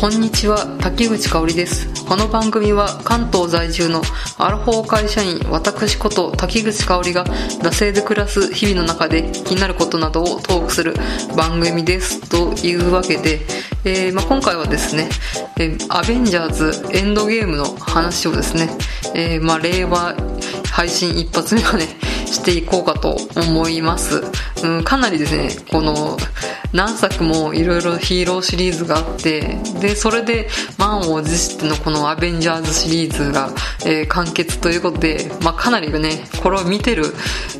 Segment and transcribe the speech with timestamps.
[0.00, 2.06] こんにちは滝口香織です。
[2.06, 4.00] この番組は関東在住の
[4.38, 10.94] アラフォー会社員私こと滝口香織が惰性で暮らす日々の中で気になることなどをトークする
[11.36, 12.18] 番組です。
[12.30, 13.40] というわけで、
[13.84, 15.10] えーまあ、今回はですね、
[15.58, 18.70] えーアベンジャーズエンドゲームの話をですね、
[19.14, 20.16] えーまあ、令和
[20.72, 21.84] 配信一発目はね
[22.30, 24.22] していこうかと思います、
[24.64, 26.16] うん、かなりですねこの
[26.72, 30.48] 何作もいろいろヒーローシリーズがあってでそれで
[30.78, 33.50] 満を持してのこのアベンジャーズシリーズが、
[33.84, 37.04] えー完結ということで、まあ、かなりねこれを見てる、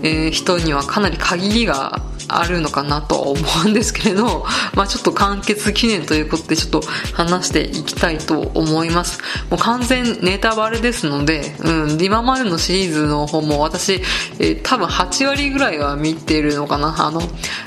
[0.02, 2.00] えー人にはかなり限りが
[2.38, 9.18] あるのかなとは思うんですけれど、 まあ、ちょっと完結記念ということでちょっと話していきたいと思います。
[9.50, 14.02] もう完全ネタバレですので、うん、今までのシリーズの方も私、
[14.38, 16.94] えー多分8割ぐらいは見てるのかな。
[16.98, 17.22] あの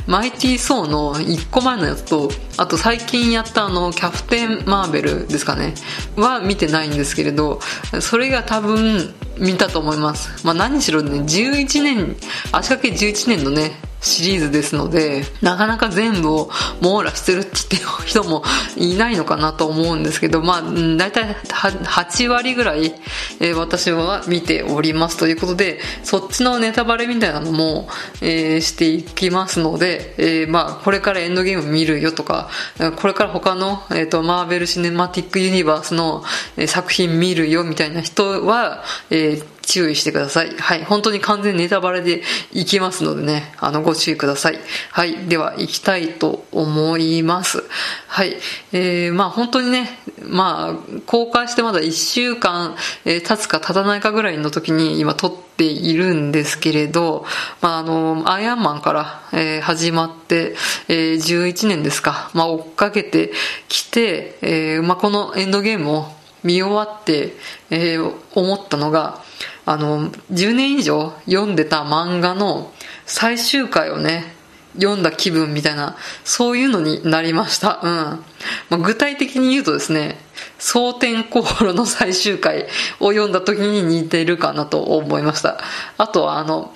[0.08, 5.74] マイティー・ソーの1個前のやつとあと最近やったあのキャプテン・マーベルですかね。
[6.16, 7.60] は見てないんですけれど
[8.00, 12.16] それが多分見たと思います、まあ、何しろね11年
[12.52, 13.72] 足掛け11年のね
[14.04, 16.50] シリーズですのでなかなか全部を
[16.82, 18.44] 網羅してるって言ってる人も
[18.76, 22.94] いないのかなと思うんですけどまあうん大体8割ぐらい、
[23.40, 27.88] え私は見ておりますということでそっちのネタバレみたいなのも、
[28.22, 32.50] えーしていきますので、えーまあこれからエンドゲーム見るよとか
[32.98, 36.24] これから他の、えー、とマーベル・シネマティック・ユニバースの、
[36.58, 40.52] え作品見るよみたいな人は、えー注意してください。
[40.56, 40.84] はい。
[40.84, 42.22] 本当に完全ネタバレで
[42.52, 44.60] いきますのでね、あの、ご注意ください。
[44.92, 45.26] はい。
[45.26, 47.64] では、行きたいと思います。
[48.08, 48.36] はい。
[48.72, 57.26] えー、まあ本当にね、まあ、公開してまだ1週間、えー経つか経たないかぐらいの時に今撮っているんですけれど、
[57.62, 60.56] まああの、アイアンマンから、えー始まって、
[60.88, 63.32] えー11年ですか、まあ追っかけて
[63.70, 66.06] きて、えーまあこのエンドゲームを
[66.44, 67.34] 見終わって、
[67.72, 69.24] えー思ったのが、
[69.66, 72.72] あの、10年以上読んでた漫画の
[73.06, 74.34] 最終回をね、
[74.76, 77.80] 読んだ気分みたいな、そういうのになりました。
[77.84, 77.90] うん。
[77.90, 78.24] ま
[78.72, 80.18] あ、具体的に言うとですね、
[80.60, 82.68] 蒼天航路の最終回
[83.00, 85.60] を読んだ時に似てるかなと思いました。
[85.98, 86.74] あとはあの、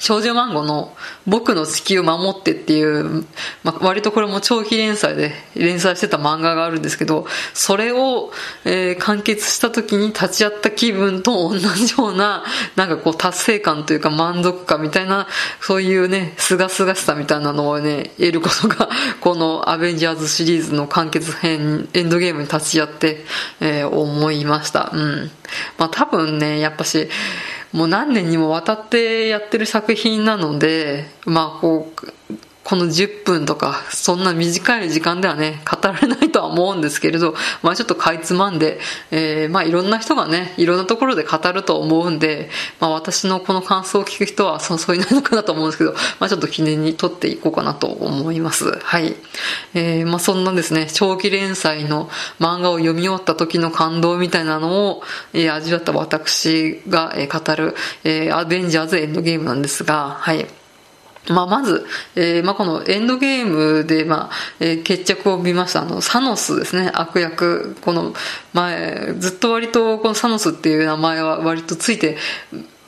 [0.00, 3.24] 少女漫画の僕の地球を守ってっていう、
[3.62, 8.32] まあ、割とこれも長期連載で連載してた漫画があるんですけど、それを、
[8.64, 12.44] えー完結した時に立ち会った気分と同じような、
[12.76, 15.26] なんかこう達成感というか満足感みたいな、
[15.60, 18.88] そういうね、すがすがしさみたいなのをね、得ることが、
[19.20, 23.24] このアベンジャーズシリーズの完結編、エンドゲームに立ち会って、
[23.60, 24.90] えー思いました。
[24.92, 25.30] うん。
[25.78, 27.08] まあ多分ね、やっぱし、
[27.72, 32.36] もう何年にもわたってやってる作品なので、まあこう、
[32.68, 38.78] この10分とか、そんな短い時間ではね、語られないとは思うんですけれど、まあちょっとかいつまんで、
[39.10, 48.78] えーまあいろんな人がね、いろんなところで語ると思うんで、まあ私のこの感想を聞く人はそうそういないのかなと思うんですけど、まあちょっと記念に撮っていこうかなと思います。
[48.80, 49.16] はい。
[49.72, 55.02] えーまあそんなですね、長期連載の漫画を読み終わった時の感動みたいなのを、
[55.32, 57.74] えー味わった私が、え語る、
[58.04, 60.57] えーアベンジャーズエンドゲームなんですが、はい。
[61.28, 67.76] まあ、まず、えーまあ、このエンドゲームで、まあ、えー決着を見ました、あの、サノスですね、悪役。
[67.82, 68.14] この
[68.52, 72.16] 前、ずっと割とこのサノスっていう名前は割とついて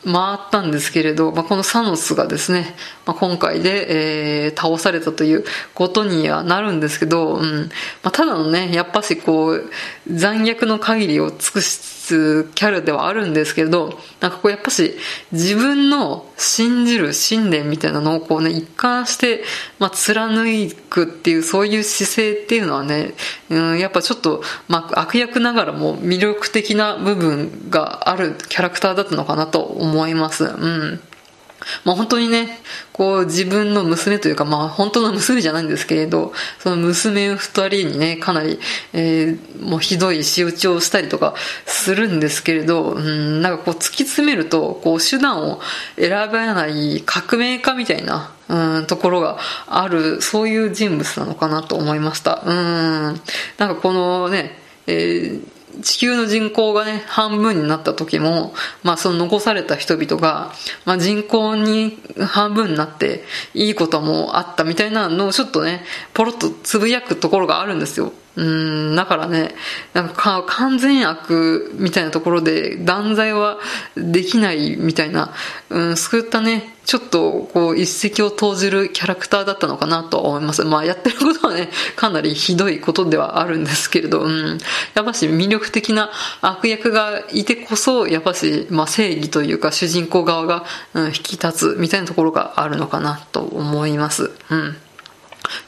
[0.04, 2.74] 回ったんですけれど、まあ、このサノスがですね、
[3.06, 7.70] まあ、今回で、えー倒されたということにはなるんですけど、うん。
[8.02, 9.70] まあ、ただのね、やっぱしこう、
[10.10, 14.94] 残虐の限りを尽くしすキャラではあるんですけど、なんかこうやっぱし
[15.32, 19.44] 自分の信じる信念みたいなのをこうね、一貫して、
[19.78, 20.44] まあ、貫
[20.88, 23.14] くっていうそういう姿勢っていうのはね、
[23.48, 30.44] うん、やっぱちょっと、まあ、悪役ながらも魅力的な部分があるキャラクターだったのかなと思います。
[30.44, 31.00] うん。
[31.84, 32.60] まあ本当にね、
[32.92, 38.58] こう自分の娘というか、まあ本当の娘じゃないんですけれど、その娘二人にね、かなり、
[38.92, 41.34] えーもうひどい仕打ちをしたりとか
[41.66, 45.60] するんですけれど、うん、なんかこう突き詰めると、こう手段を
[45.96, 52.42] 選ばない革命家みたいな、うん、ところがある、そういう人物なのかなと思いました。
[52.44, 60.52] うん、なんかこのね、えー地球の人口がね、半分になった時も、まあその残された人々が、
[60.84, 63.24] まあ人口に半分になって
[63.54, 65.82] いいこともあったみたいなのをちょっとね、
[66.14, 68.12] ポロッとつぶやくところがあるんですよ。
[68.40, 69.54] うん、だからね、
[69.92, 73.58] なんか完全悪みたいなところで断罪は
[73.96, 75.34] できないみたいな、
[75.68, 80.64] うん、そういったね、ちょっとこう一石を投じるキャラクターだったのかなと思います。
[80.64, 84.58] まあやってることはね、かなりひどいことではあるんですけれど、うん、
[84.94, 86.10] やっぱし魅力的な
[86.40, 90.64] 悪役がいてこそ、やっぱし、まあ正義というか主人公側が、
[90.94, 94.30] うん、引き立つみたいなところがあるのかなと思います。
[94.48, 94.76] うん。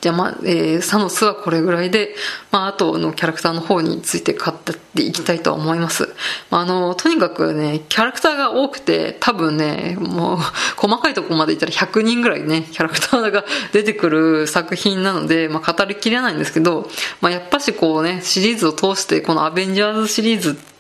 [0.00, 2.14] じゃあまあ、えー、サノスはこれぐらいで、
[2.50, 6.14] まあ、あとのキャラクターの方について語っていきたいと思います。
[6.50, 10.38] あ、の、とにかくね、キャラクターが多くて、多分ね、もう、
[10.76, 16.88] 細かいとこまでいったら100人ぐらいね、キャラクターが出てくる作品なので、まあ、語りきれないんですけど、
[17.20, 20.72] まあ、やっぱしこうね、シリーズを通して、このアベンジャーズシリーズって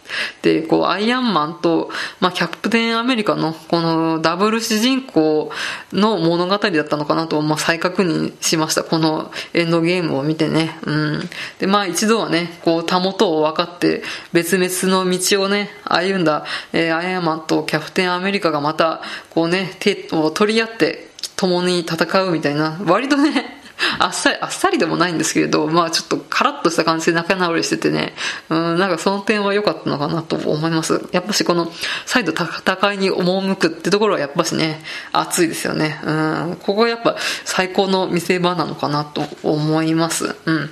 [0.42, 5.50] で、こう、アイアンマンと、まあ、キャプテンアメリカの、このダブル主人公
[5.92, 8.84] の物語だったのかなと、まあ、再確認しました。
[8.84, 10.78] このエンドゲームを見てね。
[10.84, 11.30] うん。
[11.58, 23.61] で、まあ、一度はね、こう、たもとを分かって、別々の道をね、歩んだ、えー、アイアンマンとキャプテンアメリカがまた、こうね、手を取り合って、共に戦うみたいな、割とね、
[23.98, 28.14] あっさり、あっさりでもないんですけれど、まあちょっとカラッとした感じで仲直りしててね、
[28.48, 31.08] うん、なんかその点は良かったのかなと思います。
[31.12, 31.70] やっぱしこの、
[32.06, 36.00] 再度戦いに赴くってところはやっぱしね、熱いですよね。
[36.04, 40.36] うん、ここはやっぱ最高の見せ場なのかなと思います。
[40.46, 40.70] うん。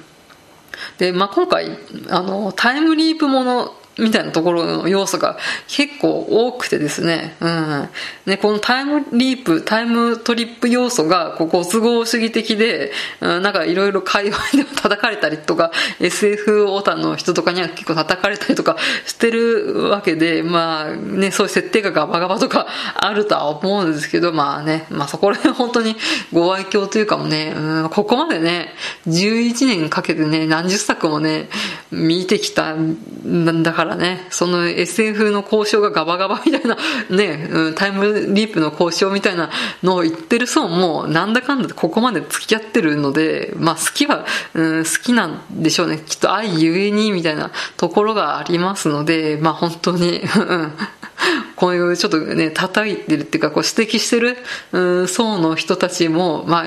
[0.99, 1.79] で、まあ、今回、
[2.09, 5.39] あの、タイムリープものみたいなところの要素が
[5.69, 7.89] 結構多くてですね、うん。
[8.27, 15.71] ね、このタイムリープ、タイムトリップ要素が、こう、ご都合主義的で、うん、なんかいろいろ会話でも叩かれたりとか、
[16.01, 18.77] SF オータの人とかには結構叩かれたりとか
[19.07, 22.67] してるわけで、まあね、そういう設定がガバガバとか
[22.97, 25.97] あるとは思うんですけど、まあね、まあそこら辺本当に
[26.33, 28.75] ご愛嬌というかもね、うん、ここまでね、
[29.07, 31.49] 11年かけてね、何十作もね、
[31.93, 36.77] 見てきたんだからね、その SF の交渉がガバガバみたいな、
[37.11, 39.51] ね、タイムリープの交渉みたいな
[39.83, 46.03] のを言ってる層も、なんだかんだここまで付き合ってるので、まあ好きは、うん、好きなんでしょうね。
[46.07, 50.23] きっと愛ゆえにみたいなところがありますので、まあ本当に、
[51.61, 54.39] こういうちょっとね、叩いてるっていうか、こう指摘してる、
[54.73, 56.67] うん、層の人たちも、まあ、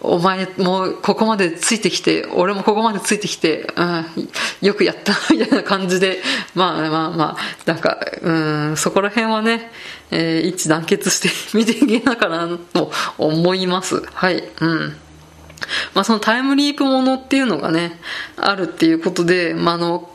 [0.00, 4.06] お前もここまでついてきて、俺もここまでついてきて、うん、
[4.62, 6.22] よくやった みたいな感じで、
[6.54, 9.70] まあまあまあ、なんか、うん、そこら辺はね、
[10.10, 14.02] えー、一致団結して見ていけなかなと思います。
[14.14, 14.96] はい、うん。
[15.94, 18.00] まあそのタイムリープものっていうのがね、
[18.38, 20.10] あるっていうことで、まああの、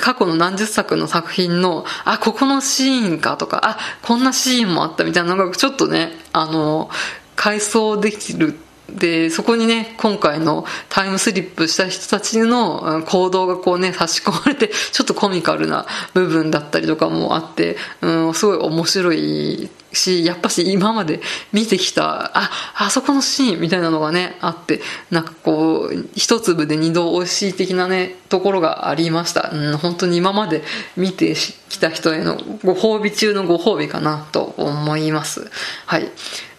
[0.00, 6.90] 過去の何十作の作品の、あ、ここのシーンかとか、あ、こんなシーンもあったみたいなのがちょっとね、あの、
[7.36, 8.58] 回想できる。
[8.90, 21.20] で、そこにね、今回のタイムスリップした人たちの行動がこうね、差し込まれて、ちょっとコミカルな部分だったりとかもあって、うん、すごい面白いし、やっぱし今まで
[21.52, 24.80] 見てきた、あ、あそこのシーンみたいなのがね、あって、
[25.10, 25.67] なんかこう、
[26.14, 29.50] 一粒で二度美味しい的なね、ところがありました。
[29.52, 30.62] うん、本当に今まで
[30.96, 31.34] 見て
[31.68, 35.50] きた人へのご褒美中のご褒美かなと思います。
[35.86, 36.08] はい。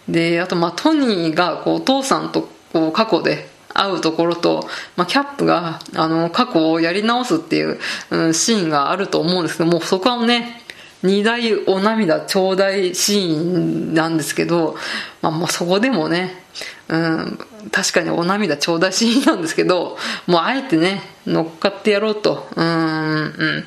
[0.08, 7.78] で、あと、まあ、トニーが、こう、お父さんと、こう、過去で会うところと、まあ、キャップが、あの、過去をやり直すっていう、
[8.10, 10.62] うん、シーンがあると思うんですけどもう、そこはね、
[11.02, 14.76] 二大お涙ちょうだいシーンなんですけど、
[15.22, 16.44] まあ、もうそこでもね、
[16.90, 17.38] うん、
[17.70, 23.64] 確かにお涙ちょうだいシーンなんですけど、もうあえてね、乗っかってやろうと、うん、うん、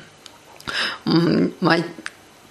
[1.06, 1.76] うん、まあ、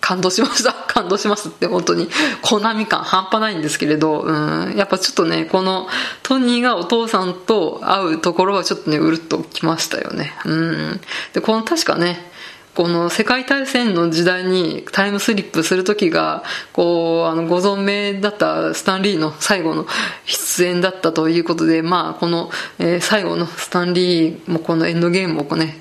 [0.02, 0.74] 感動しました。
[0.94, 2.10] 感動しますって本当に、
[2.42, 5.88] コナミ感半端ないんですけれど、うん、やっぱちょっとね、この
[6.24, 10.34] トニーがお父さんと会うところはちょっとね、うるっときましたよね。
[10.44, 11.02] うん。
[11.34, 12.32] で、この確かね、
[12.76, 19.86] この世界大戦の時代にタイムスリップする時が、こう、あの、ご存命だったスタンリーの最後の
[20.26, 22.50] 出演だったということで、まあ、この、
[22.80, 25.72] えー、最後のスタンリーもこのエンドゲームをこうね、